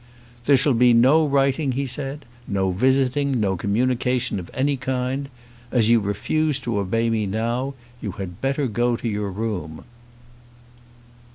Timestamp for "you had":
8.01-8.41